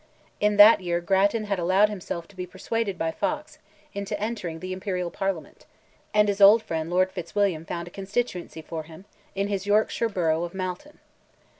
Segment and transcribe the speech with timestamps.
[0.39, 3.59] In that year Grattan had allowed himself to be persuaded by Fox,
[3.93, 5.67] into entering the Imperial Parliament,
[6.11, 10.43] and his old friend Lord Fitzwilliam found a constituency for him, in his Yorkshire borough
[10.43, 10.97] of Malton.